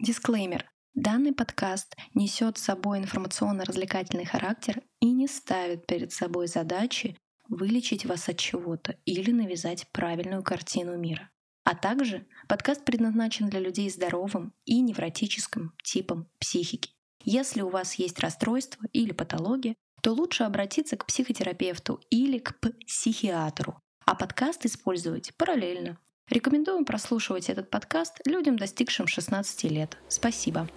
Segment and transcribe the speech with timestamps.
[0.00, 0.70] Дисклеймер.
[0.94, 7.16] Данный подкаст несет с собой информационно-развлекательный характер и не ставит перед собой задачи
[7.48, 11.30] вылечить вас от чего-то или навязать правильную картину мира.
[11.64, 16.92] А также подкаст предназначен для людей здоровым и невротическим типом психики.
[17.24, 22.54] Если у вас есть расстройство или патология, то лучше обратиться к психотерапевту или к
[22.86, 25.98] психиатру, а подкаст использовать параллельно.
[26.30, 29.96] Рекомендуем прослушивать этот подкаст людям, достигшим 16 лет.
[30.08, 30.68] Спасибо.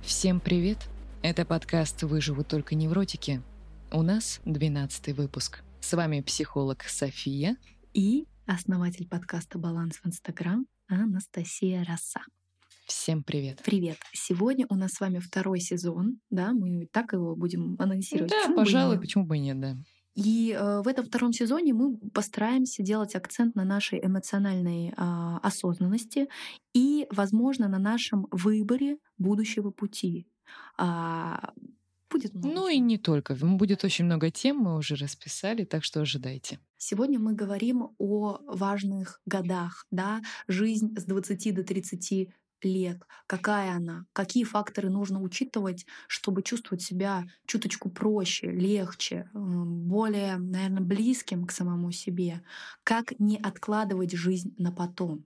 [0.00, 0.78] Всем привет!
[1.22, 3.42] Это подкаст «Выживут только невротики».
[3.90, 5.62] У нас 12 выпуск.
[5.80, 7.56] С вами психолог София
[7.94, 12.22] и основатель подкаста «Баланс в Инстаграм» Анастасия Роса.
[12.88, 13.60] Всем привет.
[13.66, 13.98] Привет.
[14.14, 18.30] Сегодня у нас с вами второй сезон, да, мы так его будем анонсировать.
[18.30, 19.76] Да, почему пожалуй, бы почему бы и нет, да.
[20.14, 26.28] И э, в этом втором сезоне мы постараемся делать акцент на нашей эмоциональной э, осознанности
[26.72, 30.26] и, возможно, на нашем выборе будущего пути.
[30.78, 31.52] А,
[32.10, 32.54] будет много.
[32.54, 33.36] Ну и не только.
[33.36, 36.58] Будет очень много тем, мы уже расписали, так что ожидайте.
[36.78, 42.30] Сегодня мы говорим о важных годах, да, жизнь с 20 до 30
[42.64, 50.82] лет, какая она, какие факторы нужно учитывать, чтобы чувствовать себя чуточку проще, легче, более, наверное,
[50.82, 52.42] близким к самому себе,
[52.84, 55.24] как не откладывать жизнь на потом.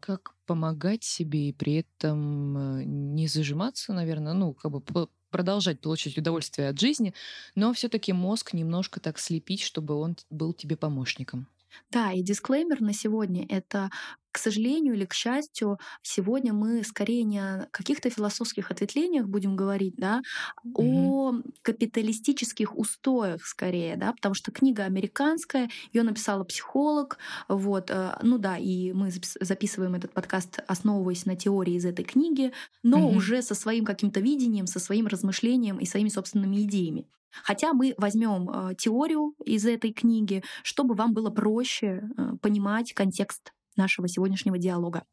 [0.00, 6.18] Как помогать себе и при этом э, не зажиматься, наверное, ну, как бы продолжать получать
[6.18, 7.14] удовольствие от жизни,
[7.54, 11.48] но все-таки мозг немножко так слепить, чтобы он был тебе помощником.
[11.90, 13.90] Да, и дисклеймер на сегодня— это
[14.32, 19.94] к сожалению или к счастью, сегодня мы скорее не о каких-то философских ответвлениях будем говорить,
[19.96, 20.22] да,
[20.64, 20.82] угу.
[20.82, 28.38] о капиталистических устоях скорее, да, потому что книга американская, ее написала психолог, вот, э, ну
[28.38, 32.52] да, и мы записываем этот подкаст, основываясь на теории из этой книги,
[32.82, 33.18] но угу.
[33.18, 37.06] уже со своим каким-то видением, со своим размышлением и своими собственными идеями.
[37.42, 43.52] Хотя мы возьмем э, теорию из этой книги, чтобы вам было проще э, понимать контекст
[43.76, 45.04] нашего сегодняшнего диалога.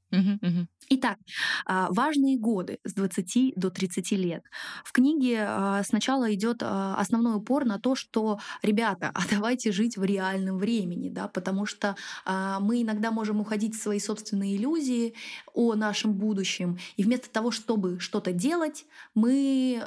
[0.91, 1.17] Итак,
[1.65, 4.43] а, важные годы с 20 до 30 лет.
[4.83, 9.97] В книге а, сначала идет а, основной упор на то, что, ребята, а давайте жить
[9.97, 15.13] в реальном времени, да, потому что мы иногда можем уходить в свои собственные иллюзии
[15.53, 19.81] о нашем будущем, и вместо того, чтобы что-то делать, мы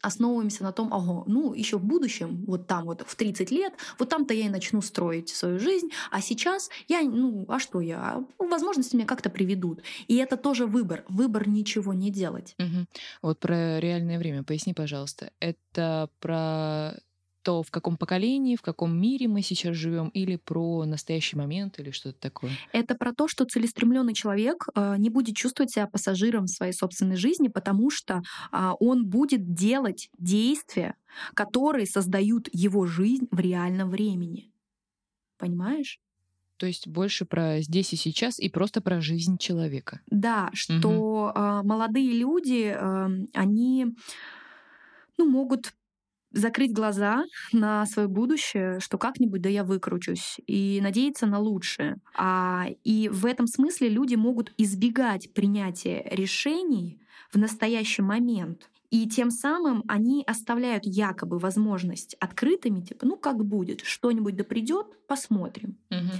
[0.00, 4.08] основываемся на том, ого, ну, еще в будущем, вот там вот в 30 лет, вот
[4.08, 7.91] там-то я и начну строить свою жизнь, а сейчас я, ну, а что я?
[8.38, 9.82] Возможности меня как-то приведут.
[10.08, 11.04] И это тоже выбор.
[11.08, 12.54] Выбор ничего не делать.
[12.58, 12.86] Угу.
[13.22, 15.30] Вот про реальное время поясни, пожалуйста.
[15.40, 16.94] Это про
[17.42, 21.90] то, в каком поколении, в каком мире мы сейчас живем, или про настоящий момент, или
[21.90, 22.52] что-то такое?
[22.72, 27.48] Это про то, что целеустремленный человек э, не будет чувствовать себя пассажиром своей собственной жизни,
[27.48, 30.94] потому что э, он будет делать действия,
[31.34, 34.52] которые создают его жизнь в реальном времени.
[35.38, 35.98] Понимаешь?
[36.62, 40.00] То есть больше про здесь и сейчас и просто про жизнь человека.
[40.06, 41.66] Да, что угу.
[41.66, 43.86] молодые люди, э, они
[45.18, 45.74] ну, могут
[46.30, 51.96] закрыть глаза на свое будущее, что как-нибудь да я выкручусь, и надеяться на лучшее.
[52.16, 57.00] А, и в этом смысле люди могут избегать принятия решений
[57.32, 58.70] в настоящий момент.
[58.92, 64.86] И тем самым они оставляют якобы возможность открытыми, типа, ну как будет, что-нибудь да придет,
[65.06, 65.78] посмотрим.
[65.90, 66.10] Угу.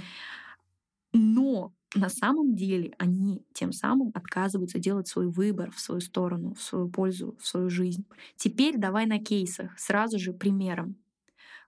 [1.13, 6.63] Но на самом деле они тем самым отказываются делать свой выбор в свою сторону, в
[6.63, 8.07] свою пользу, в свою жизнь.
[8.37, 10.95] Теперь давай на кейсах, сразу же примером.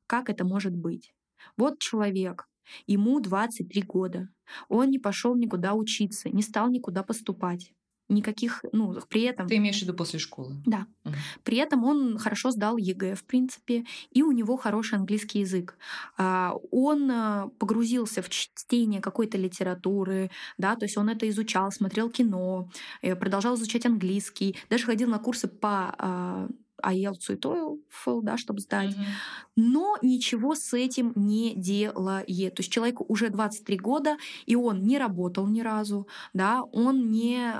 [0.07, 1.13] Как это может быть?
[1.55, 2.49] Вот человек,
[2.87, 4.29] ему 23 года,
[4.69, 7.74] он не пошел никуда учиться, не стал никуда поступать
[8.09, 9.47] никаких, ну, при этом...
[9.47, 10.55] Ты имеешь в виду после школы?
[10.65, 10.85] Да.
[11.05, 11.15] Угу.
[11.43, 15.77] При этом он хорошо сдал ЕГЭ, в принципе, и у него хороший английский язык.
[16.17, 22.09] А, он э, погрузился в чтение какой-то литературы, да, то есть он это изучал, смотрел
[22.09, 22.69] кино,
[23.01, 26.47] э, продолжал изучать английский, даже ходил на курсы по а,
[26.85, 28.91] IELTS и TOEFL, да, чтобы сдать.
[28.91, 29.55] Mm-hmm.
[29.55, 32.55] Но ничего с этим не делает.
[32.55, 37.53] То есть человеку уже 23 года, и он не работал ни разу, да, он не,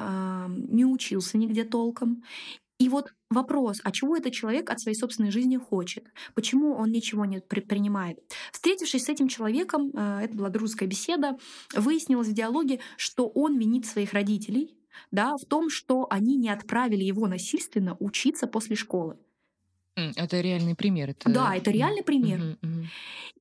[0.48, 2.24] не учился нигде толком.
[2.78, 6.06] И вот вопрос, а чего этот человек от своей собственной жизни хочет?
[6.34, 8.20] Почему он ничего не предпринимает?
[8.52, 11.38] Встретившись с этим человеком, э, это была дружеская беседа,
[11.74, 14.76] выяснилось в диалоге, что он винит своих родителей,
[15.12, 19.18] да, в том, что они не отправили его насильственно учиться после школы.
[19.96, 21.12] Это реальный пример.
[21.12, 21.30] Это...
[21.30, 22.40] Да, это реальный пример.
[22.40, 22.86] Угу, угу.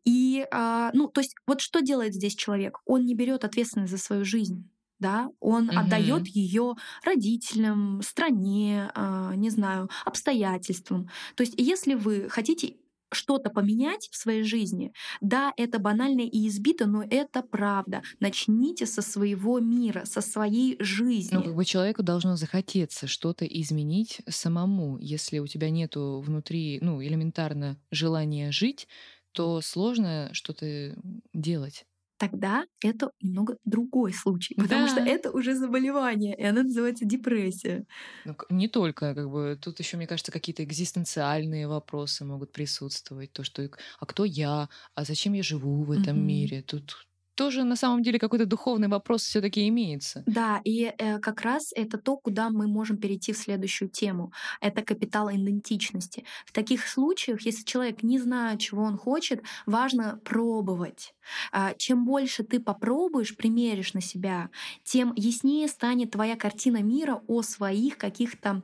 [0.04, 2.78] И, а, ну, то есть, вот что делает здесь человек?
[2.84, 4.68] Он не берет ответственность за свою жизнь
[5.00, 5.78] да, он угу.
[5.78, 6.74] отдает ее
[7.04, 11.10] родителям, стране, э, не знаю, обстоятельствам.
[11.34, 12.76] То есть, если вы хотите
[13.14, 18.02] что-то поменять в своей жизни, да, это банально и избито, но это правда.
[18.20, 21.36] Начните со своего мира, со своей жизни.
[21.36, 24.98] Ну, как бы человеку должно захотеться что-то изменить самому.
[24.98, 28.88] Если у тебя нету внутри, ну, элементарно желания жить,
[29.32, 30.96] то сложно что-то
[31.32, 31.86] делать
[32.18, 34.88] тогда это немного другой случай, потому да.
[34.88, 37.86] что это уже заболевание, и оно называется депрессия.
[38.24, 43.44] Ну, не только, как бы, тут еще, мне кажется, какие-то экзистенциальные вопросы могут присутствовать, то,
[43.44, 43.68] что,
[43.98, 46.20] а кто я, а зачем я живу в этом mm-hmm.
[46.20, 50.22] мире, тут тоже на самом деле какой-то духовный вопрос все-таки имеется.
[50.26, 54.32] Да, и э, как раз это то, куда мы можем перейти в следующую тему.
[54.60, 56.24] Это капитал идентичности.
[56.46, 61.14] В таких случаях, если человек не знает, чего он хочет, важно пробовать.
[61.52, 64.50] А, чем больше ты попробуешь, примеришь на себя,
[64.82, 68.62] тем яснее станет твоя картина мира о своих каких-то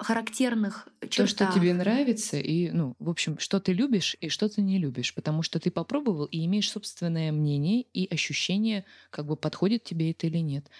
[0.00, 1.14] характерных чертах.
[1.14, 4.78] То, что тебе нравится, и, ну, в общем, что ты любишь и что ты не
[4.78, 10.12] любишь, потому что ты попробовал и имеешь собственное мнение и ощущение, как бы подходит тебе
[10.12, 10.70] это или нет.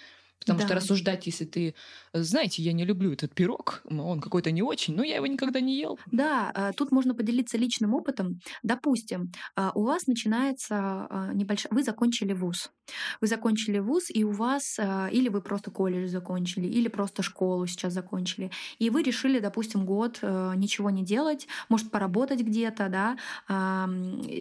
[0.41, 0.65] Потому да.
[0.65, 1.75] что рассуждать, если ты,
[2.13, 5.77] знаете, я не люблю этот пирог, он какой-то не очень, но я его никогда не
[5.77, 5.99] ел.
[6.11, 8.39] Да, а, тут можно поделиться личным опытом.
[8.63, 10.75] Допустим, а, у вас начинается
[11.09, 11.71] а, небольшая...
[11.71, 12.71] Вы закончили вуз.
[13.21, 14.79] Вы закончили вуз, и у вас...
[15.11, 18.49] Или вы просто колледж закончили, или просто школу сейчас закончили.
[18.79, 23.17] И вы решили, допустим, год ничего не делать, может, поработать где-то, да,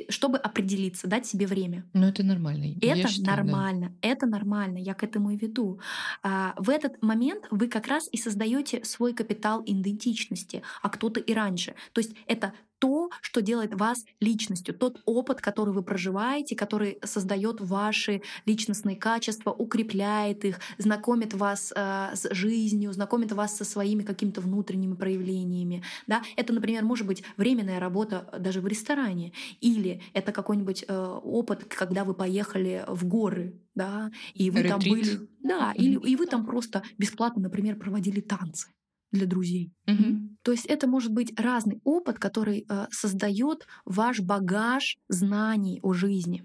[0.09, 1.85] чтобы определиться, дать себе время.
[1.93, 2.75] Но это нормально.
[2.81, 3.93] Это считаю, нормально.
[4.01, 4.09] Да.
[4.09, 4.79] Это нормально.
[4.79, 5.79] Я к этому и веду.
[6.23, 11.35] А, в этот момент вы как раз и создаете свой капитал идентичности, а кто-то и
[11.35, 11.75] раньше.
[11.93, 17.61] То есть это то, что делает вас личностью, тот опыт, который вы проживаете, который создает
[17.61, 24.41] ваши личностные качества, укрепляет их, знакомит вас э, с жизнью, знакомит вас со своими какими-то
[24.41, 25.85] внутренними проявлениями.
[26.07, 26.23] Да?
[26.37, 32.05] Это, например, может быть временная работа даже в ресторане, или это какой-нибудь э, опыт, когда
[32.05, 34.71] вы поехали в горы, да, и вы Ретрит.
[34.71, 38.69] там были, да, или и вы там просто бесплатно, например, проводили танцы
[39.13, 39.73] для друзей.
[39.87, 40.37] Угу.
[40.43, 46.45] То есть это может быть разный опыт, который э, создает ваш багаж знаний о жизни.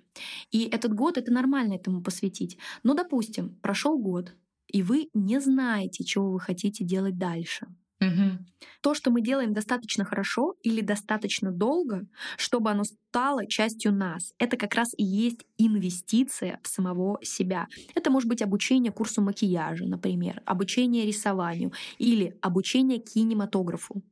[0.51, 2.57] И этот год это нормально этому посвятить.
[2.83, 4.33] Но, допустим, прошел год,
[4.67, 7.67] и вы не знаете, чего вы хотите делать дальше.
[8.05, 8.45] Угу.
[8.81, 12.05] То, что мы делаем достаточно хорошо или достаточно долго,
[12.37, 17.67] чтобы оно стало частью нас, это как раз и есть инвестиция в самого себя.
[17.95, 24.03] Это может быть обучение курсу макияжа, например, обучение рисованию или обучение кинематографу.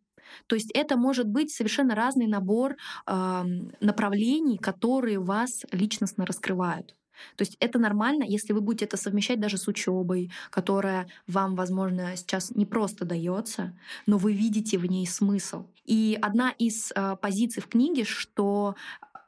[0.48, 2.76] То есть это может быть совершенно разный набор
[3.06, 3.44] э,
[3.82, 6.96] направлений, которые вас личностно раскрывают.
[7.36, 12.16] То есть это нормально, если вы будете это совмещать даже с учебой, которая вам, возможно,
[12.16, 15.68] сейчас не просто дается, но вы видите в ней смысл.
[15.86, 18.76] И одна из э, позиций в книге, что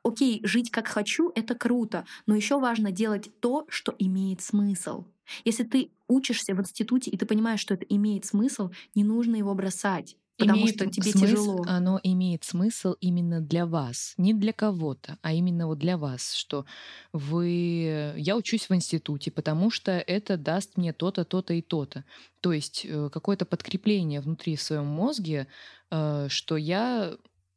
[0.03, 5.05] окей, жить как хочу, это круто, но еще важно делать то, что имеет смысл.
[5.43, 9.53] Если ты учишься в институте и ты понимаешь, что это имеет смысл, не нужно его
[9.55, 10.17] бросать.
[10.37, 11.63] Потому имеет что тебе смысл, тяжело.
[11.67, 16.65] Оно имеет смысл именно для вас, не для кого-то, а именно вот для вас, что
[17.13, 18.13] вы...
[18.17, 22.03] Я учусь в институте, потому что это даст мне то-то, то-то и то-то.
[22.41, 25.47] То есть э, какое-то подкрепление внутри в своем мозге,
[25.89, 27.15] э, что я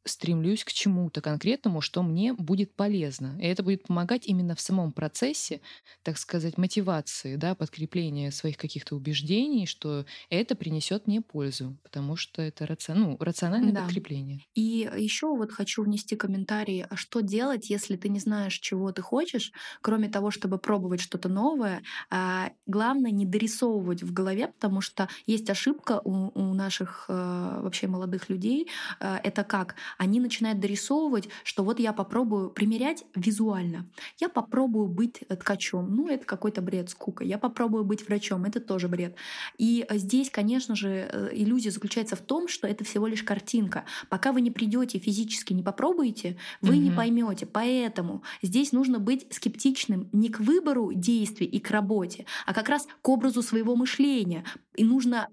[0.09, 3.37] стремлюсь к чему-то конкретному, что мне будет полезно.
[3.39, 5.61] И это будет помогать именно в самом процессе,
[6.03, 12.41] так сказать, мотивации, да, подкрепления своих каких-то убеждений, что это принесет мне пользу, потому что
[12.41, 12.93] это раци...
[12.93, 13.81] ну, рациональное да.
[13.83, 14.41] подкрепление.
[14.55, 19.01] И еще вот хочу внести комментарий, а что делать, если ты не знаешь, чего ты
[19.01, 19.51] хочешь,
[19.81, 21.81] кроме того, чтобы пробовать что-то новое.
[22.09, 27.87] А, главное не дорисовывать в голове, потому что есть ошибка у, у наших а, вообще
[27.87, 28.67] молодых людей.
[28.99, 29.75] А, это как?
[29.99, 33.85] Они начинают дорисовывать, что вот я попробую примерять визуально.
[34.17, 35.93] Я попробую быть ткачом.
[35.93, 37.25] Ну, это какой-то бред, скука.
[37.25, 38.45] Я попробую быть врачом.
[38.45, 39.15] Это тоже бред.
[39.57, 43.83] И здесь, конечно же, э, иллюзия заключается в том, что это всего лишь картинка.
[44.07, 46.81] Пока вы не придете физически, не попробуете, вы угу.
[46.81, 47.45] не поймете.
[47.45, 52.87] Поэтому здесь нужно быть скептичным не к выбору действий и к работе, а как раз
[53.01, 54.45] к образу своего мышления.
[54.75, 55.27] И нужно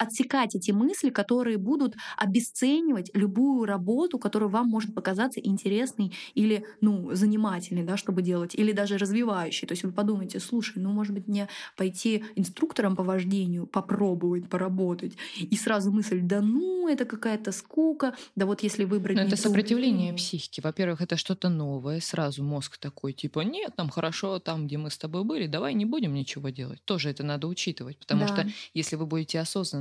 [0.00, 7.14] отсекать эти мысли, которые будут обесценивать любую работу, которая вам может показаться интересной или ну,
[7.14, 9.68] занимательной, да, чтобы делать, или даже развивающей.
[9.68, 15.12] То есть вы подумаете, слушай, ну, может быть, мне пойти инструктором по вождению, попробовать поработать.
[15.38, 19.16] И сразу мысль, да ну, это какая-то скука, да вот если выбрать...
[19.16, 19.42] Но это ту...
[19.42, 20.62] сопротивление психики.
[20.62, 24.96] Во-первых, это что-то новое, сразу мозг такой, типа, нет, нам хорошо там, где мы с
[24.96, 26.82] тобой были, давай не будем ничего делать.
[26.86, 28.28] Тоже это надо учитывать, потому да.
[28.28, 29.40] что если вы будете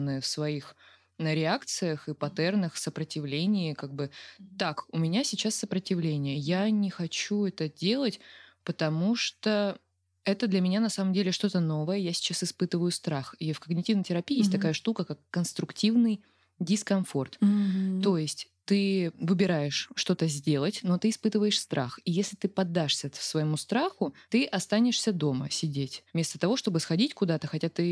[0.10, 0.75] осознаны в своих
[1.18, 4.10] на реакциях и паттернах сопротивлении, как бы
[4.58, 8.22] так, у меня сейчас сопротивление, я не хочу это делать,
[8.63, 9.78] потому что
[10.24, 13.36] это для меня на самом деле что-то новое, я сейчас испытываю страх.
[13.39, 14.39] И в когнитивной терапии mm-hmm.
[14.39, 16.22] есть такая штука, как конструктивный
[16.60, 17.38] дискомфорт.
[17.42, 18.01] Mm-hmm.
[18.01, 22.00] То есть ты выбираешь что-то сделать, но ты испытываешь страх.
[22.06, 26.04] И если ты поддашься своему страху, ты останешься дома сидеть.
[26.13, 27.84] Вместо того, чтобы сходить куда-то, хотя ты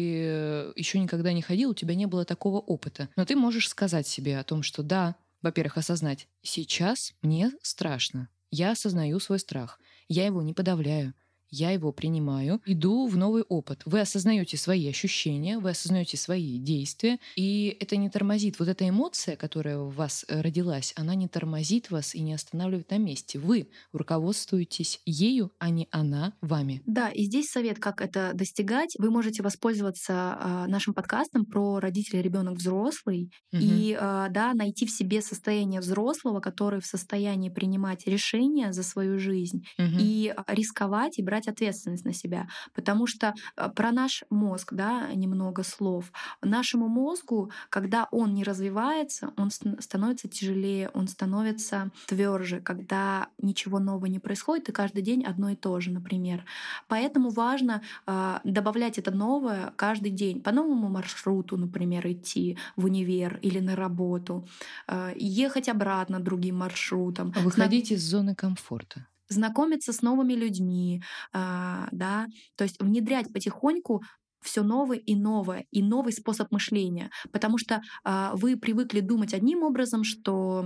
[0.75, 3.09] еще никогда не ходил, у тебя не было такого опыта.
[3.15, 8.29] Но ты можешь сказать себе о том, что да, во-первых, осознать, сейчас мне страшно.
[8.51, 9.79] Я осознаю свой страх.
[10.07, 11.15] Я его не подавляю
[11.49, 13.81] я его принимаю, иду в новый опыт.
[13.85, 18.59] Вы осознаете свои ощущения, вы осознаете свои действия, и это не тормозит.
[18.59, 22.91] Вот эта эмоция, которая у вас э, родилась, она не тормозит вас и не останавливает
[22.91, 23.39] на месте.
[23.39, 26.81] Вы руководствуетесь ею, а не она вами.
[26.85, 28.95] Да, и здесь совет, как это достигать.
[28.97, 33.61] Вы можете воспользоваться э, нашим подкастом про родителя ребенок взрослый угу.
[33.61, 39.19] и э, да, найти в себе состояние взрослого, который в состоянии принимать решения за свою
[39.19, 39.97] жизнь угу.
[39.99, 42.47] и рисковать и брать брать ответственность на себя.
[42.73, 46.11] Потому что э, про наш мозг, да, немного слов.
[46.41, 54.07] Нашему мозгу, когда он не развивается, он становится тяжелее, он становится тверже, когда ничего нового
[54.07, 56.43] не происходит, и каждый день одно и то же, например.
[56.87, 63.39] Поэтому важно э, добавлять это новое каждый день, по новому маршруту, например, идти в универ
[63.43, 64.47] или на работу,
[64.87, 67.31] э, ехать обратно другим маршрутом.
[67.31, 71.03] Выходить из зоны комфорта знакомиться с новыми людьми,
[71.33, 74.03] а, да, то есть внедрять потихоньку
[74.41, 79.63] все новое и новое, и новый способ мышления, потому что а, вы привыкли думать одним
[79.63, 80.65] образом, что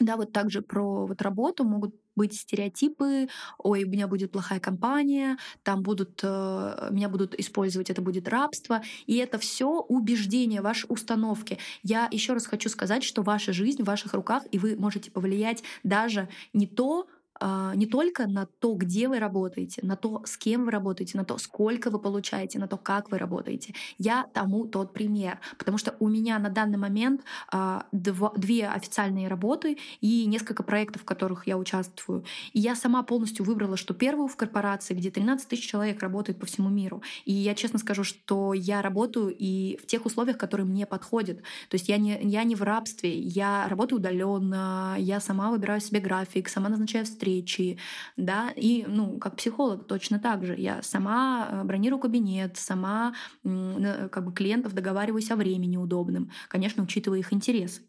[0.00, 5.38] да, вот также про вот работу могут быть стереотипы, ой, у меня будет плохая компания,
[5.62, 8.82] там будут, э, меня будут использовать, это будет рабство.
[9.06, 11.58] И это все убеждения, ваши установки.
[11.82, 15.62] Я еще раз хочу сказать, что ваша жизнь в ваших руках, и вы можете повлиять
[15.84, 17.06] даже не то,
[17.74, 21.38] не только на то, где вы работаете, на то, с кем вы работаете, на то,
[21.38, 23.74] сколько вы получаете, на то, как вы работаете.
[23.98, 29.28] Я тому тот пример, потому что у меня на данный момент а, два, две официальные
[29.28, 32.24] работы и несколько проектов, в которых я участвую.
[32.52, 36.46] И я сама полностью выбрала, что первую в корпорации, где 13 тысяч человек работает по
[36.46, 37.02] всему миру.
[37.24, 41.38] И я честно скажу, что я работаю и в тех условиях, которые мне подходят.
[41.68, 46.00] То есть я не, я не в рабстве, я работаю удаленно, я сама выбираю себе
[46.00, 47.78] график, сама назначаю встречи, встречи,
[48.16, 50.54] да, и, ну, как психолог точно так же.
[50.56, 57.18] Я сама э, бронирую кабинет, сама как бы клиентов договариваюсь о времени удобным, конечно, учитывая
[57.18, 57.82] их интересы.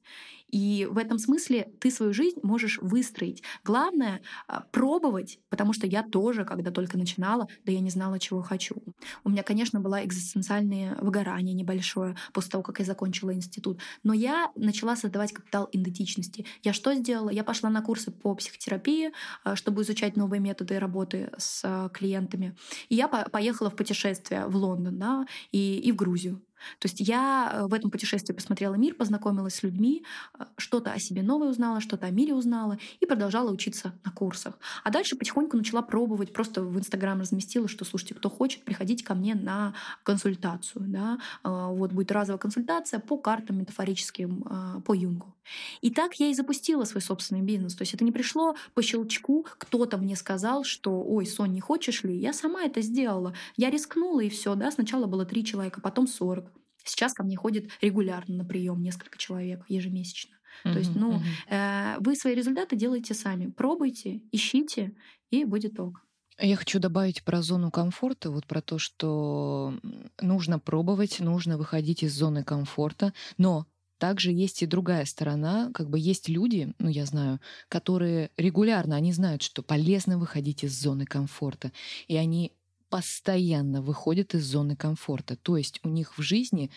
[0.50, 3.44] И в этом смысле ты свою жизнь можешь выстроить.
[3.64, 8.42] Главное а,— пробовать, потому что я тоже, когда только начинала, да я не знала, чего
[8.42, 8.76] хочу.
[9.24, 13.80] У меня, конечно, было экзистенциальное выгорание небольшое после того, как я закончила институт.
[14.04, 16.46] Но я начала создавать капитал идентичности.
[16.64, 17.30] Я что сделала?
[17.30, 19.12] Я пошла на курсы по психотерапии,
[19.44, 22.56] а, чтобы изучать новые методы работы с а, клиентами.
[22.90, 26.42] И я поехала в путешествие в Лондон да, и, и в Грузию.
[26.80, 30.04] То есть я э, в этом путешествии посмотрела мир, познакомилась с людьми,
[30.38, 34.58] э, что-то о себе новое узнала, что-то о мире узнала и продолжала учиться на курсах.
[34.84, 39.16] А дальше потихоньку начала пробовать, просто в Инстаграм разместила, что, слушайте, кто хочет, приходите ко
[39.16, 39.74] мне на
[40.04, 40.86] консультацию.
[40.88, 41.20] Да?
[41.44, 45.36] Э, вот будет разовая консультация по картам метафорическим, по Юнгу.
[45.82, 47.76] И так я и запустила свой собственный бизнес.
[47.76, 52.04] То есть это не пришло по щелчку, кто-то мне сказал, что «Ой, Сон, не хочешь
[52.04, 53.34] ли?» Я сама это сделала.
[53.58, 54.56] Я рискнула, и все.
[54.56, 54.72] Да?
[54.72, 56.52] Сначала было три человека, потом сорок.
[56.84, 60.36] Сейчас ко мне ходит регулярно на прием несколько человек ежемесячно.
[60.64, 61.96] Uh-huh, То есть, ну, uh-huh.
[61.96, 63.48] э, вы свои результаты делаете сами.
[63.48, 64.96] Пробуйте, ищите,
[65.30, 66.06] и будет ок.
[66.42, 69.74] Я хочу добавить про зону комфорта, вот про то, что
[70.22, 73.66] нужно пробовать, нужно выходить из зоны комфорта, но
[74.00, 79.14] также есть и другая сторона, как бы есть люди, ну я знаю, которые регулярно, они
[79.14, 81.72] знают, что полезно выходить из зоны комфорта,
[82.08, 82.54] и они
[82.90, 85.36] постоянно выходят из зоны комфорта.
[85.36, 86.72] То есть у них в жизни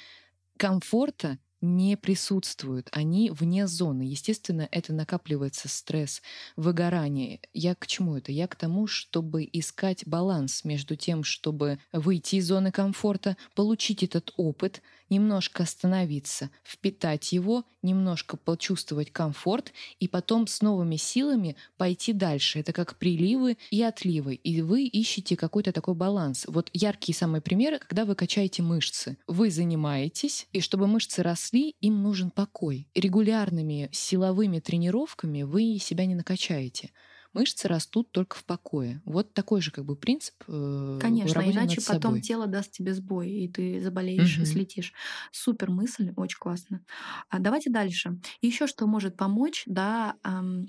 [0.59, 4.03] комфорта не присутствуют, они вне зоны.
[4.03, 6.21] Естественно, это накапливается стресс,
[6.57, 7.41] выгорание.
[7.55, 8.33] Я к чему это?
[8.33, 14.33] Я к тому, чтобы искать баланс между тем, чтобы выйти из зоны комфорта, получить этот
[14.37, 14.83] опыт,
[15.13, 22.59] немножко остановиться, впитать его, немножко почувствовать комфорт и потом с новыми силами пойти дальше.
[22.59, 24.35] Это как приливы и отливы.
[24.35, 26.47] И вы ищете какой-то такой баланс.
[26.49, 29.19] Вот яркие самые примеры, когда вы качаете мышцы.
[29.27, 32.89] Вы занимаетесь, и чтобы мышцы росли, им нужен покой.
[32.95, 36.91] Регулярными силовыми тренировками вы себя не накачаете
[37.33, 39.01] мышцы растут только в покое.
[39.05, 40.35] Вот такой же как бы принцип.
[40.49, 44.43] Э, Конечно, иначе потом тело даст тебе сбой, и ты заболеешь угу.
[44.43, 44.93] и слетишь.
[45.31, 46.85] Супер мысль, очень классно.
[47.29, 48.21] А давайте дальше.
[48.41, 50.67] Еще что может помочь, да, эм,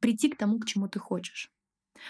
[0.00, 1.50] прийти к тому, к чему ты хочешь.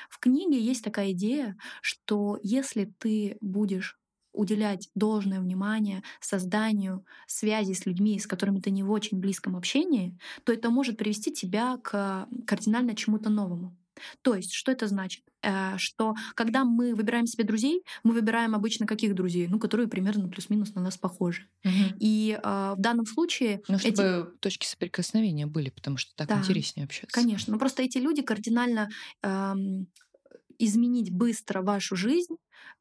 [0.09, 3.99] В книге есть такая идея, что если ты будешь
[4.35, 10.19] уделять должное внимание созданию связи с людьми, с которыми ты не в очень близком общении,
[10.45, 13.77] то это может привести тебя к кардинально чему-то новому.
[14.23, 15.23] То есть, что это значит?
[15.43, 19.47] Э, что когда мы выбираем себе друзей, мы выбираем обычно каких друзей?
[19.49, 21.49] Ну, которые примерно плюс-минус на нас похожи.
[21.65, 21.97] Угу.
[22.01, 23.63] И э, в данном случае...
[23.69, 24.39] Ну, чтобы эти...
[24.41, 27.15] точки соприкосновения были, потому что так да, интереснее общаться.
[27.15, 27.53] Конечно.
[27.53, 28.91] Но просто эти люди кардинально
[29.23, 29.55] э,
[30.59, 32.37] изменить быстро вашу жизнь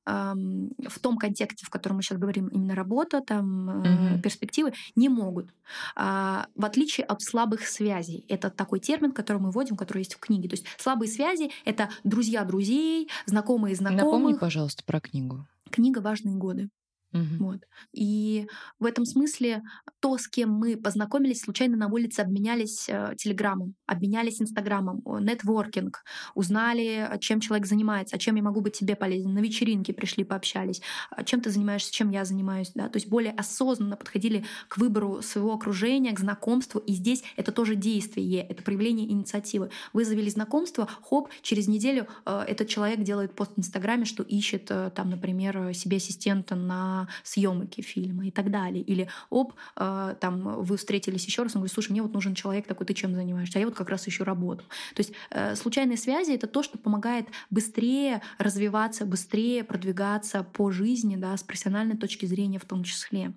[0.06, 4.22] в том контексте, в котором мы сейчас говорим, именно работа, там, угу.
[4.22, 5.54] перспективы, не могут.
[5.96, 8.26] А, в отличие от слабых связей.
[8.28, 10.50] Это такой термин, который мы вводим, который есть в книге.
[10.50, 14.04] То есть слабые связи— это друзья друзей, знакомые знакомых.
[14.04, 15.48] Напомни, пожалуйста, про книгу.
[15.72, 16.70] Книга «Важные годы».
[17.14, 17.46] Угу.
[17.46, 17.60] Вот.
[17.94, 18.48] И
[18.80, 19.62] в этом смысле
[20.00, 26.04] то, с кем мы познакомились, случайно на улице обменялись э, телеграммом, обменялись инстаграмом, нетворкинг,
[26.36, 30.82] узнали, чем человек занимается, а чем я могу быть тебе полезен, на вечеринке пришли, пообщались,
[31.12, 35.22] а чем ты занимаешься, чем я занимаюсь, да, то есть более осознанно подходили к выбору
[35.22, 39.70] своего окружения, к знакомству, и здесь это тоже действие, это проявление инициативы.
[39.94, 44.68] Вы завели знакомство, хоп, через неделю э, этот человек делает пост в инстаграме, что ищет
[44.70, 48.84] э, там, например, себе ассистента на съемки фильма и так далее.
[48.84, 52.68] Или оп, э, там вы встретились еще раз, он говорит, слушай, мне вот нужен человек
[52.68, 53.58] такой, ты чем занимаешься?
[53.58, 54.64] А я вот как раз ищу работу.
[54.96, 61.16] То есть э, случайные связи— это то, что помогает быстрее развиваться, быстрее продвигаться по жизни,
[61.16, 63.34] да, с профессиональной точки зрения в том числе.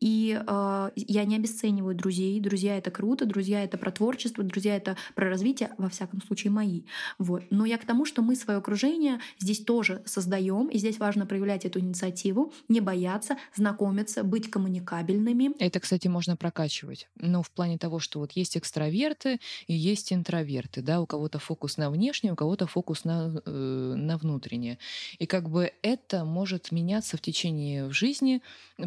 [0.00, 2.40] И э, я не обесцениваю друзей.
[2.40, 6.82] Друзья— это круто, друзья— это про творчество, друзья— это про развитие, во всяком случае, мои.
[7.18, 7.44] Вот.
[7.50, 11.64] Но я к тому, что мы свое окружение здесь тоже создаем, и здесь важно проявлять
[11.64, 15.52] эту инициативу, не бояться бояться, знакомиться, быть коммуникабельными.
[15.58, 17.08] Это, кстати, можно прокачивать.
[17.16, 21.76] Но в плане того, что вот есть экстраверты и есть интроверты, да, у кого-то фокус
[21.76, 24.78] на внешнее, у кого-то фокус на, э, на внутреннее.
[25.18, 28.40] И как бы это может меняться в течение в жизни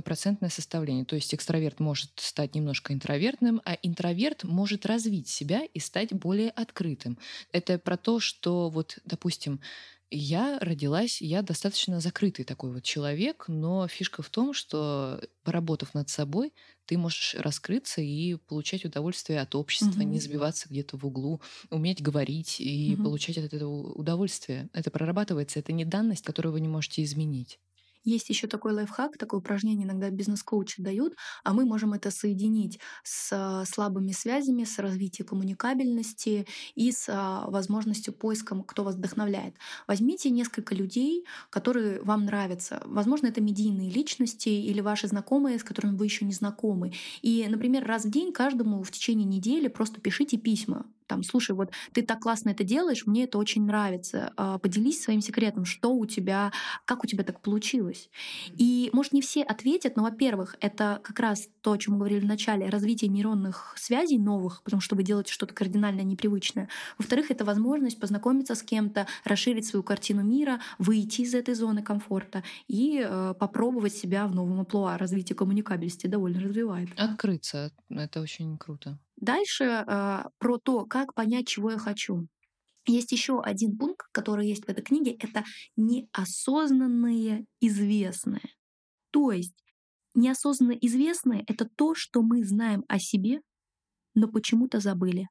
[0.03, 1.05] процентное составление.
[1.05, 6.49] То есть экстраверт может стать немножко интровертным, а интроверт может развить себя и стать более
[6.49, 7.17] открытым.
[7.51, 9.59] Это про то, что вот, допустим,
[10.09, 16.09] я родилась, я достаточно закрытый такой вот человек, но фишка в том, что поработав над
[16.09, 16.53] собой,
[16.85, 20.07] ты можешь раскрыться и получать удовольствие от общества, угу.
[20.07, 23.03] не забиваться где-то в углу, уметь говорить и угу.
[23.03, 24.69] получать от этого удовольствие.
[24.73, 27.59] Это прорабатывается, это не данность, которую вы не можете изменить.
[28.03, 33.29] Есть еще такой лайфхак, такое упражнение иногда бизнес-коучи дают, а мы можем это соединить с
[33.33, 39.55] а, слабыми связями, с развитием коммуникабельности и с а, возможностью поиска, кто вас вдохновляет.
[39.87, 42.81] Возьмите несколько людей, которые вам нравятся.
[42.85, 46.93] Возможно, это медийные личности или ваши знакомые, с которыми вы еще не знакомы.
[47.21, 51.71] И, например, раз в день каждому в течение недели просто пишите письма там, слушай, вот
[51.93, 56.05] ты так классно это делаешь, мне это очень нравится, а, поделись своим секретом, что у
[56.05, 56.51] тебя,
[56.85, 58.09] как у тебя так получилось.
[58.57, 62.19] И, может, не все ответят, но, во-первых, это как раз то, о чем мы говорили
[62.19, 66.69] в начале, развитие нейронных связей новых, потому что вы делаете что-то кардинально непривычное.
[66.97, 72.43] Во-вторых, это возможность познакомиться с кем-то, расширить свою картину мира, выйти из этой зоны комфорта
[72.67, 74.97] и э, попробовать себя в новом амплуа.
[74.97, 76.89] Развитие коммуникабельности довольно развивает.
[76.97, 78.99] Открыться, это очень круто.
[79.17, 82.27] Дальше э, про то, как понять, чего я хочу.
[82.85, 85.43] Есть еще один пункт, который есть в этой книге, это
[85.75, 88.49] неосознанное известное.
[89.11, 89.55] То есть
[90.15, 93.41] неосознанно известное— это то, что мы знаем о себе,
[94.13, 95.27] но почему-то забыли.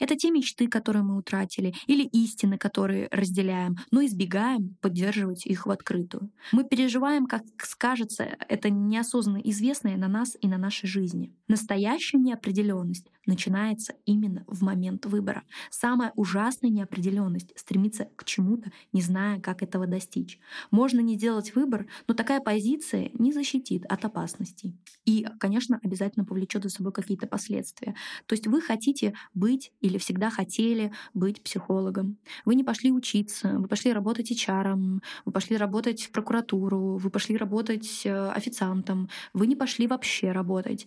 [0.00, 5.70] Это те мечты, которые мы утратили, или истины, которые разделяем, но избегаем поддерживать их в
[5.70, 6.30] открытую.
[6.52, 11.32] Мы переживаем, как скажется, это неосознанно известное на нас и на нашей жизни.
[11.46, 15.44] Настоящая неопределенность начинается именно в момент выбора.
[15.70, 20.40] Самая ужасная неопределенность— стремиться к чему-то, не зная, как этого достичь.
[20.70, 24.74] Можно не делать выбор, но такая позиция не защитит от опасностей.
[25.04, 27.94] И, конечно, обязательно повлечет за собой какие-то последствия.
[28.26, 32.16] То есть вы хотите быть или всегда хотели быть психологом.
[32.46, 37.36] Вы не пошли учиться, вы пошли работать HR, вы пошли работать в прокуратуру, вы пошли
[37.36, 40.86] работать э, официантом, вы не пошли вообще работать.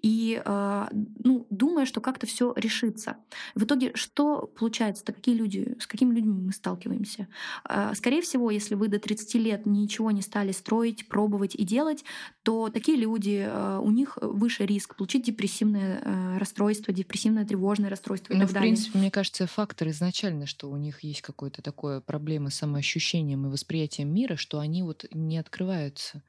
[0.00, 0.86] И э,
[1.22, 3.16] ну, думая, что как-то все решится.
[3.54, 5.04] В итоге что получается?
[5.04, 5.12] -то?
[5.12, 7.28] Какие люди, с какими людьми мы сталкиваемся?
[7.68, 12.04] Э, скорее всего, если вы до 30 лет ничего не стали строить, пробовать и делать,
[12.42, 13.48] то такие люди,
[13.80, 18.72] у них выше риск получить депрессивное расстройство, депрессивное тревожное расстройство и ну, так в далее.
[18.72, 23.50] принципе, мне кажется, фактор изначально, что у них есть какое-то такое проблемы с самоощущением и
[23.50, 26.22] восприятием мира, что они вот не открываются.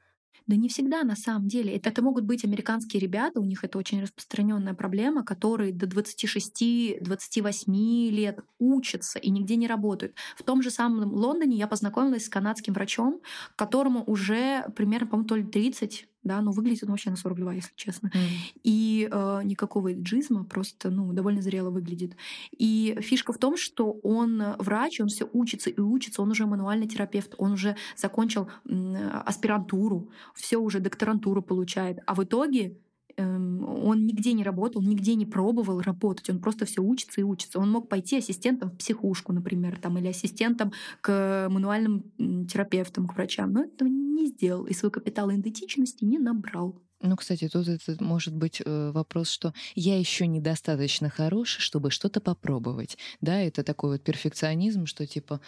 [0.46, 1.74] Да не всегда на самом деле.
[1.74, 8.10] Это, это могут быть американские ребята, у них это очень распространенная проблема, которые до 26-28
[8.10, 10.14] лет учатся и нигде не работают.
[10.36, 13.22] В том же самом Лондоне я познакомилась с канадским врачом,
[13.56, 17.72] которому уже примерно, по-моему, то ли 30 да, но выглядит он вообще на 42, если
[17.76, 18.08] честно.
[18.08, 18.20] Mm.
[18.64, 22.16] И э, никакого джизма, просто, ну, довольно зрело выглядит.
[22.50, 26.88] И фишка в том, что он врач, он все учится и учится, он уже мануальный
[26.88, 31.98] терапевт, он уже закончил э, аспирантуру, все уже докторантуру получает.
[32.06, 32.76] А в итоге
[33.16, 37.58] он нигде не работал, нигде не пробовал работать, он просто все учится и учится.
[37.58, 42.04] Он мог пойти ассистентом в психушку, например, там, или ассистентом к мануальным
[42.46, 46.80] терапевтам, к врачам, но этого не сделал и свой капитал идентичности не набрал.
[47.00, 52.20] Ну, кстати, тут это может быть э, вопрос, что я еще недостаточно хорош, чтобы что-то
[52.20, 52.96] попробовать.
[53.20, 55.40] Да, это такой вот перфекционизм, что типа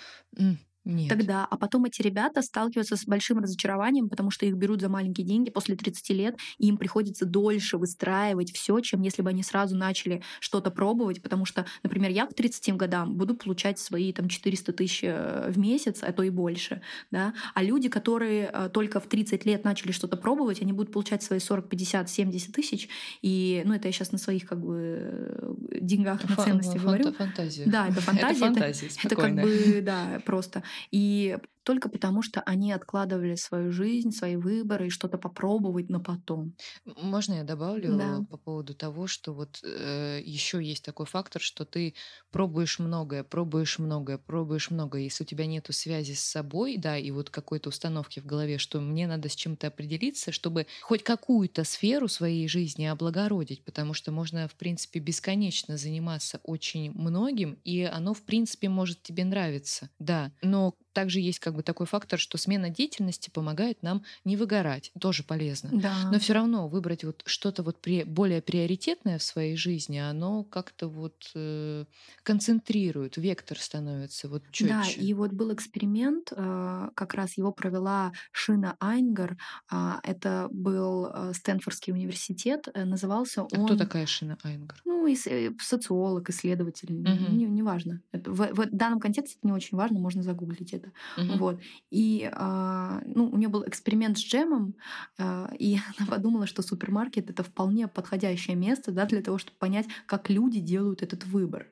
[0.87, 1.09] нет.
[1.09, 5.27] Тогда, а потом эти ребята сталкиваются с большим разочарованием, потому что их берут за маленькие
[5.27, 9.77] деньги после 30 лет, и им приходится дольше выстраивать все, чем если бы они сразу
[9.77, 14.73] начали что-то пробовать, потому что, например, я к 30 годам буду получать свои там 400
[14.73, 19.07] тысяч э, в месяц, а то и больше, да, а люди, которые э, только в
[19.07, 22.89] 30 лет начали что-то пробовать, они будут получать свои 40, 50, 70 тысяч,
[23.23, 27.13] и, ну, это я сейчас на своих как бы э, деньгах, на ценности Фан- говорю.
[27.13, 27.65] Фантазия.
[27.67, 28.47] Да, это фантазия.
[28.47, 30.63] Это, фантазия, это, это как бы, да, просто.
[30.91, 36.55] И только потому, что они откладывали свою жизнь, свои выборы и что-то попробовать на потом.
[36.85, 38.27] Можно я добавлю да.
[38.31, 41.95] по поводу того, что вот э, еще есть такой фактор, что ты
[42.31, 45.03] пробуешь многое, пробуешь многое, пробуешь многое.
[45.03, 48.81] Если у тебя нет связи с собой, да, и вот какой-то установки в голове, что
[48.81, 54.47] мне надо с чем-то определиться, чтобы хоть какую-то сферу своей жизни облагородить, потому что можно,
[54.47, 60.33] в принципе, бесконечно заниматься очень многим, и оно, в принципе, может тебе нравиться, да.
[60.41, 65.25] Но также есть как бы такой фактор, что смена деятельности помогает нам не выгорать, тоже
[65.25, 65.69] полезно.
[65.71, 66.11] Да.
[66.11, 70.89] Но все равно выбрать вот что-то вот при, более приоритетное в своей жизни, оно как-то
[70.89, 71.85] вот э,
[72.23, 74.73] концентрирует, вектор становится вот четче.
[74.73, 79.37] Да, и вот был эксперимент, э, как раз его провела Шина Айнгар,
[79.71, 83.49] э, это был э, Стэнфордский университет, э, назывался он...
[83.53, 84.81] А кто такая Шина Айнгар?
[84.87, 87.37] Ну, и, э, социолог, исследователь, угу.
[87.37, 88.01] не, не важно.
[88.13, 90.86] Это, в, в данном контексте это не очень важно, можно загуглить это.
[91.17, 91.39] Угу.
[91.39, 91.61] Вот.
[91.91, 94.75] И а, ну, у нее был эксперимент с джемом,
[95.19, 99.87] а, и она подумала, что супермаркет это вполне подходящее место да, для того, чтобы понять,
[100.07, 101.69] как люди делают этот выбор.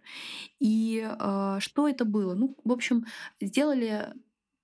[0.60, 2.34] И а, что это было?
[2.34, 3.06] Ну, в общем,
[3.40, 4.14] сделали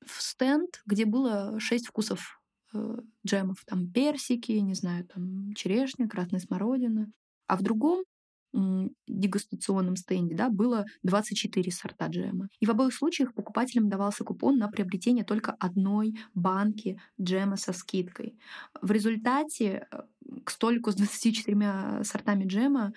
[0.06, 2.40] стенд, где было шесть вкусов
[2.72, 3.64] э, джемов.
[3.66, 7.12] Там персики, не знаю, там черешня, красная смородина.
[7.46, 8.04] А в другом
[8.52, 12.48] дегустационном стенде да, было 24 сорта джема.
[12.58, 18.38] И в обоих случаях покупателям давался купон на приобретение только одной банки джема со скидкой.
[18.82, 20.00] В результате э,
[20.44, 22.92] к столику с 24 сортами джема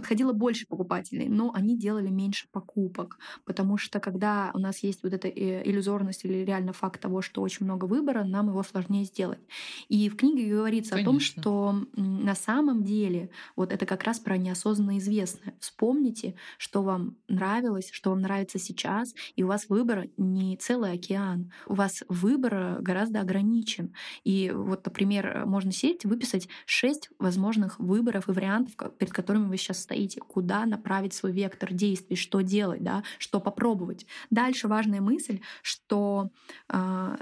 [0.00, 5.12] подходило больше покупателей, но они делали меньше покупок, потому что когда у нас есть вот
[5.12, 9.40] эта э, иллюзорность или реально факт того, что очень много выбора, нам его сложнее сделать.
[9.88, 11.10] И в книге говорится Конечно.
[11.10, 15.54] о том, что на самом деле вот это как раз про неосознанно известное.
[15.60, 21.52] Вспомните, что вам нравилось, что вам нравится сейчас, и у вас выбор не целый океан,
[21.66, 23.92] у вас выбор гораздо ограничен.
[24.24, 29.82] И вот, например, можно сесть, выписать шесть возможных выборов и вариантов, перед которыми вы сейчас
[29.90, 34.06] стоите, куда направить свой вектор действий, что делать, да, что попробовать.
[34.30, 36.30] Дальше важная мысль, что
[36.68, 37.16] э,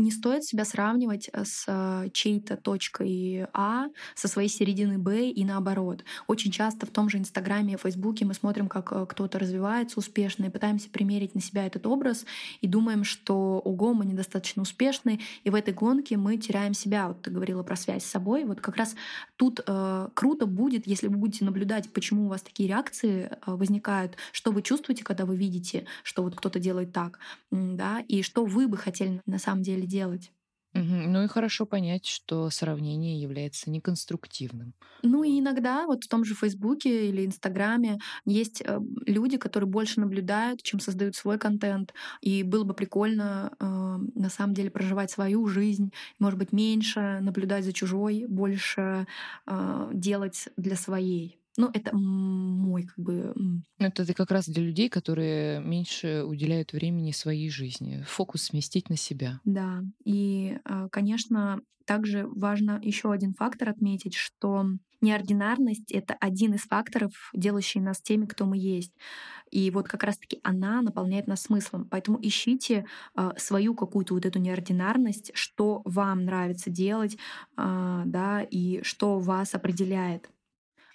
[0.00, 5.44] не стоит себя сравнивать э, с э, чьей-то точкой А, со своей середины Б и
[5.44, 6.04] наоборот.
[6.26, 10.46] Очень часто в том же Инстаграме и Фейсбуке мы смотрим, как э, кто-то развивается успешно,
[10.46, 12.24] и пытаемся примерить на себя этот образ,
[12.60, 17.08] и думаем, что ого, мы недостаточно успешны, и в этой гонке мы теряем себя.
[17.08, 18.44] Вот ты говорила про связь с собой.
[18.44, 18.94] Вот как раз
[19.36, 24.50] тут э, круто будет, если вы будете наблюдать, почему у вас такие реакции возникают, что
[24.50, 27.18] вы чувствуете, когда вы видите, что вот кто-то делает так,
[27.50, 30.32] да, и что вы бы хотели на самом деле делать.
[30.72, 34.74] Ну и хорошо понять, что сравнение является неконструктивным.
[35.02, 39.98] Ну и иногда вот в том же Фейсбуке или Инстаграме есть э, люди, которые больше
[40.00, 41.94] наблюдают, чем создают свой контент.
[42.20, 47.64] И было бы прикольно э, на самом деле проживать свою жизнь, может быть, меньше наблюдать
[47.64, 49.06] за чужой, больше
[49.46, 51.39] э, делать для своей.
[51.56, 53.34] Ну, это мой как бы...
[53.78, 58.04] Это ты как раз для людей, которые меньше уделяют времени своей жизни.
[58.08, 59.40] Фокус сместить на себя.
[59.44, 59.82] Да.
[60.04, 64.64] И, а, конечно, также важно еще один фактор отметить, что
[65.00, 68.92] неординарность— это один из факторов, делающий нас теми, кто мы есть.
[69.50, 71.88] И вот как раз-таки она наполняет нас смыслом.
[71.90, 72.86] Поэтому ищите
[73.16, 77.16] э, свою какую-то вот эту неординарность, что вам нравится делать,
[77.56, 80.30] э, да, и что вас определяет.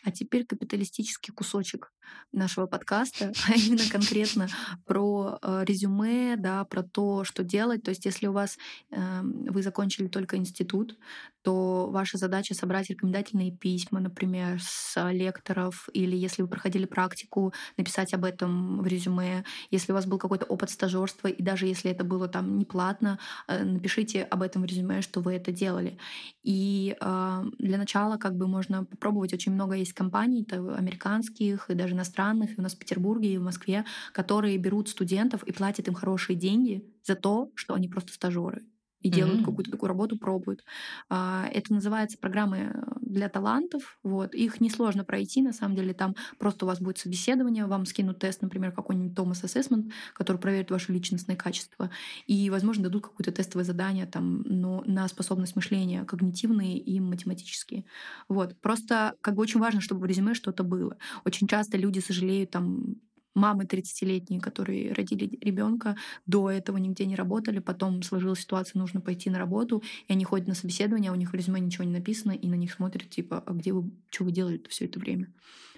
[0.06, 1.92] А теперь капиталистический кусочек
[2.32, 4.48] нашего подкаста, а именно конкретно
[4.86, 7.84] про э, резюме, да, про то, что делать.
[7.84, 8.58] То есть, если у вас
[8.92, 10.98] э, вы закончили только институт,
[11.42, 18.14] то ваша задача собрать рекомендательные письма, например, с лекторов, или если вы проходили практику, написать
[18.14, 19.44] об этом в резюме.
[19.70, 23.20] Если у вас был какой-то опыт стажерства, и даже если это было там не платно,
[23.48, 25.98] э, напишите об этом в резюме, что вы это делали.
[26.44, 29.34] И э, для начала как бы можно попробовать.
[29.34, 33.44] Очень много есть компаний, американских и даже иностранных, и у нас в Петербурге, и в
[33.44, 38.64] Москве, которые берут студентов и платят им хорошие деньги за то, что они просто стажеры
[39.06, 39.46] и делают mm-hmm.
[39.46, 40.64] какую-то такую работу, пробуют.
[41.10, 44.00] А, это называется программы э, для талантов.
[44.02, 44.34] Вот.
[44.34, 45.94] Их несложно пройти, на самом деле.
[45.94, 50.72] Там просто у вас будет собеседование, вам скинут тест, например, какой-нибудь Thomas Assessment, который проверит
[50.72, 51.92] ваши личностные качества.
[52.26, 57.86] И, возможно, дадут какое-то тестовое задание там, но на способность мышления, когнитивные и математические.
[58.28, 58.60] Вот.
[58.60, 60.98] Просто как бы очень важно, чтобы в резюме что-то было.
[61.26, 62.96] Очень часто люди сожалеют там
[63.36, 65.96] мамы 30-летние, которые родили ребенка,
[66.26, 70.48] до этого нигде не работали, потом сложилась ситуация, нужно пойти на работу, и они ходят
[70.48, 73.44] на собеседование, а у них в резюме ничего не написано, и на них смотрят, типа,
[73.46, 75.28] а где вы, что вы делали все это время?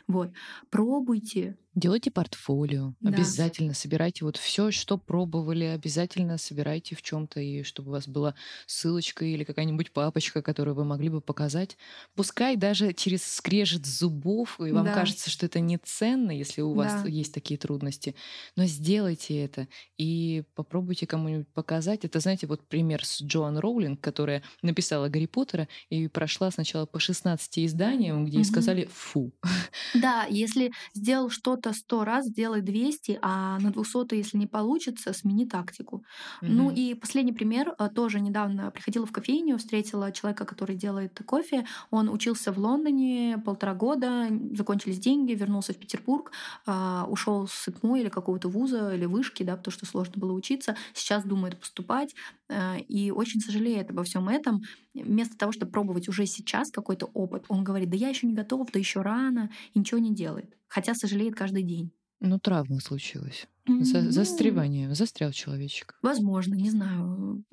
[0.08, 0.32] Вот.
[0.70, 3.10] Пробуйте, Делайте портфолио, да.
[3.12, 8.34] обязательно собирайте вот все, что пробовали, обязательно собирайте в чем-то, и чтобы у вас была
[8.66, 11.78] ссылочка или какая-нибудь папочка, которую вы могли бы показать.
[12.16, 14.94] Пускай даже через скрежет зубов, и вам да.
[14.96, 17.08] кажется, что это не ценно, если у вас да.
[17.08, 18.16] есть такие трудности,
[18.56, 19.68] но сделайте это
[20.00, 22.06] и попробуйте кому-нибудь показать.
[22.06, 27.00] Это, знаете, вот пример с Джоан Роулинг, которая написала Гарри Поттера и прошла сначала по
[27.00, 28.46] 16 изданиям, где угу.
[28.46, 29.32] сказали «фу».
[30.02, 35.46] Да, если сделал что-то 100 раз, сделай 200, а на 200, если не получится, смени
[35.46, 36.04] тактику.
[36.42, 36.48] Mm-hmm.
[36.50, 37.76] Ну и последний пример.
[37.80, 41.66] Э, тоже недавно приходила в кофейню, встретила человека, который делает кофе.
[41.90, 46.32] Он учился в Лондоне полтора года, закончились деньги, вернулся в Петербург,
[46.66, 50.76] а, ушел с ИТМО или какого-то вуза или вышки, да, потому что сложно было учиться.
[50.94, 52.16] Сейчас думает поступать
[52.50, 54.62] э, и очень сожалеет обо всем этом.
[54.94, 58.72] Вместо того, чтобы пробовать уже сейчас какой-то опыт, он говорит, да я еще не готов,
[58.72, 61.92] да еще рано, и ничего не делает хотя сожалеет каждый день.
[62.20, 63.48] Ну, травма случилась.
[63.68, 65.98] За, ну, застревание, застрял человечек.
[66.02, 67.44] Возможно, не знаю.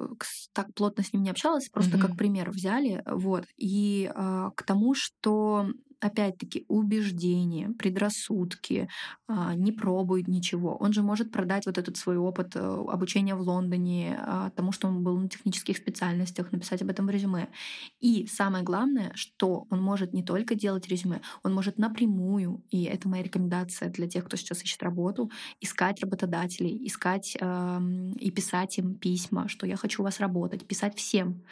[0.53, 2.01] Так плотно с ним не общалась, просто mm-hmm.
[2.01, 3.03] как пример взяли.
[3.05, 3.47] Вот.
[3.57, 5.69] И э, к тому, что
[6.05, 8.89] опять-таки, убеждения, предрассудки,
[9.27, 10.77] а, не пробует ничего.
[10.77, 14.89] Он же может продать вот этот свой опыт э, обучения в Лондоне, а, тому, что
[14.89, 17.49] он был на технических специальностях, написать об этом в резюме.
[18.01, 23.09] И самое главное, что он может не только делать резюме, он может напрямую, и это
[23.09, 25.31] моя рекомендация для тех, кто сейчас ищет работу,
[25.63, 27.81] искать работодателей, искать э,
[28.21, 31.43] и писать им письма, что я хочу у вас работать, писать всем.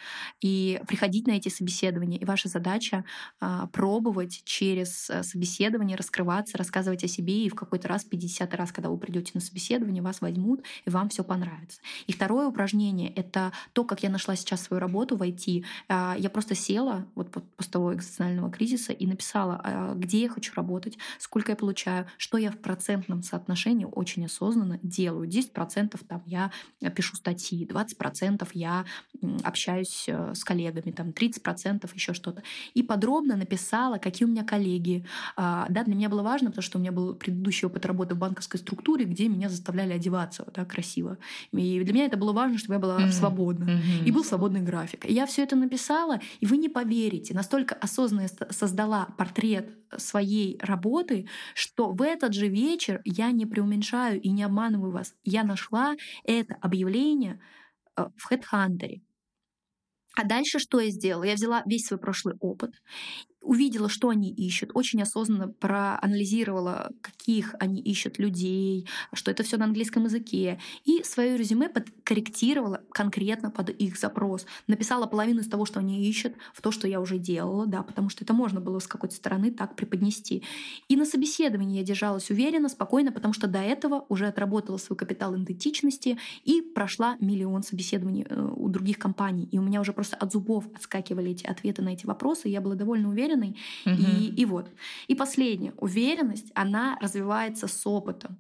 [0.43, 2.19] И приходить на эти собеседования.
[2.19, 3.05] И ваша задача
[3.41, 8.73] э, пробовать через э, собеседование раскрываться, рассказывать о себе, и в какой-то раз, 50 раз,
[8.73, 11.81] когда вы придете на собеседование, вас возьмут, и вам все понравится.
[12.07, 15.65] И второе упражнение— это то, как я нашла сейчас свою работу в IT.
[15.89, 20.53] А, я просто села вот после того экзистенциального кризиса и написала, а, где я хочу
[20.55, 25.29] работать, сколько я получаю, что я в процентном соотношении очень осознанно делаю.
[25.29, 26.51] 10% там я
[26.95, 28.85] пишу статьи, 20% я
[29.45, 32.43] общаюсь э, с коллегами, там 30% еще что-то.
[32.75, 35.07] И подробно написала, какие у меня коллеги.
[35.37, 38.19] А, да, для меня было важно, потому что у меня был предыдущий опыт работы в
[38.19, 41.19] банковской структуре, где меня заставляли одеваться да, красиво.
[41.53, 43.13] И для меня это было важно, чтобы я была mm-hmm.
[43.13, 43.65] свободна.
[43.65, 44.05] Mm-hmm.
[44.05, 45.05] И был свободный график.
[45.09, 51.29] И я все это написала, и вы не поверите, настолько осознанно создала портрет своей работы,
[51.55, 55.15] что в этот же вечер я не преуменьшаю и не обманываю вас.
[55.25, 57.41] Я нашла это объявление
[57.97, 59.01] э, в HeadHunter.
[60.15, 61.25] А дальше что я сделала?
[61.25, 62.75] Я взяла весь свой прошлый опыт
[63.43, 69.65] увидела, что они ищут, очень осознанно проанализировала, каких они ищут людей, что это все на
[69.65, 71.69] английском языке, и свое резюме
[72.13, 74.47] подкорректировала конкретно под их запрос.
[74.67, 78.11] Написала половину из того, что они ищут, в то, что я уже делала, да, потому
[78.11, 80.43] что это можно было с какой-то стороны так преподнести.
[80.89, 85.35] И на собеседовании я держалась уверенно, спокойно, потому что до этого уже отработала свой капитал
[85.37, 89.49] идентичности и прошла миллион собеседований э, у других компаний.
[89.51, 92.75] И у меня уже просто от зубов отскакивали эти ответы на эти вопросы, я была
[92.75, 93.57] довольно уверена, уверенный.
[93.87, 93.95] Угу.
[93.95, 94.69] И, и вот.
[95.09, 95.73] И последнее.
[95.79, 98.39] Уверенность, она развивается с опытом.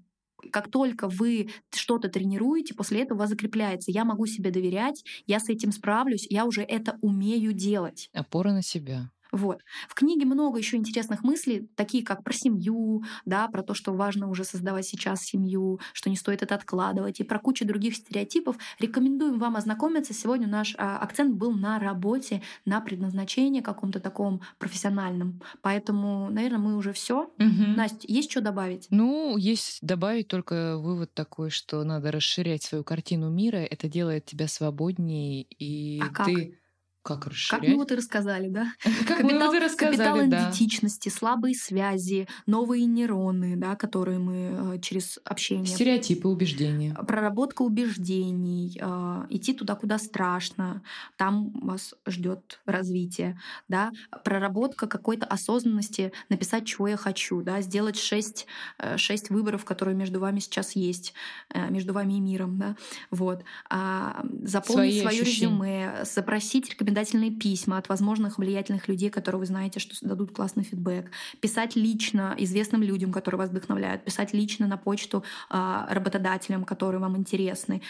[0.50, 3.90] Как только вы что-то тренируете, после этого у вас закрепляется.
[3.90, 8.11] Я могу себе доверять, я с этим справлюсь, я уже это умею делать.
[8.12, 9.11] Опора на себя.
[9.33, 9.62] Вот.
[9.88, 14.29] В книге много еще интересных мыслей, такие как про семью, да, про то, что важно
[14.29, 18.57] уже создавать сейчас семью, что не стоит это откладывать, и про кучу других стереотипов.
[18.79, 20.12] Рекомендуем вам ознакомиться.
[20.12, 25.40] Сегодня наш а, акцент был на работе, на предназначении каком-то таком профессиональном.
[25.62, 27.31] Поэтому, наверное, мы уже все.
[27.38, 27.77] Угу.
[27.77, 28.87] Настя, есть что добавить?
[28.90, 33.57] Ну, есть добавить только вывод такой, что надо расширять свою картину мира.
[33.57, 36.62] Это делает тебя свободнее, и а ты как
[37.27, 37.62] расширять?
[37.62, 38.73] Как мы вот и рассказали, да?
[39.07, 40.25] Как капитал, мы вот и рассказали, капитал да.
[40.27, 45.67] идентичности, слабые связи, новые нейроны, да, которые мы э, через общение...
[45.67, 46.95] Стереотипы, убеждения.
[46.95, 50.83] Проработка убеждений, э, идти туда, куда страшно,
[51.17, 53.38] там вас ждет развитие,
[53.69, 53.91] да,
[54.25, 58.47] проработка какой-то осознанности, написать, чего я хочу, да, сделать шесть,
[58.79, 61.15] э, шесть выборов, которые между вами сейчас есть,
[61.71, 62.77] между вами и миром, да,
[63.11, 63.43] вот.
[63.69, 65.47] А, заполнить Свои свое ощущения.
[65.47, 70.62] резюме, запросить рекомендации рекомендательные письма от возможных влиятельных людей, которые вы знаете, что дадут классный
[70.62, 77.00] фидбэк, писать лично известным людям, которые вас вдохновляют, писать лично на почту э, работодателям, которые
[77.00, 77.83] вам интересны,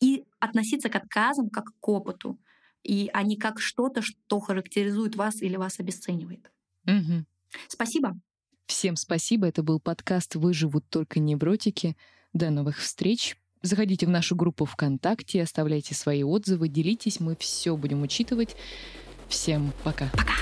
[0.00, 2.38] и относиться к отказам как к опыту,
[2.82, 6.50] и а не как что-то, что характеризует вас или вас обесценивает.
[6.86, 7.24] Угу.
[7.68, 8.18] Спасибо.
[8.66, 9.46] Всем спасибо.
[9.46, 11.96] Это был подкаст «Выживут только невротики».
[12.32, 13.36] До новых встреч.
[13.62, 18.56] Заходите в нашу группу ВКонтакте, оставляйте свои отзывы, делитесь, мы все будем учитывать.
[19.28, 20.10] Всем пока.
[20.12, 20.34] Пока.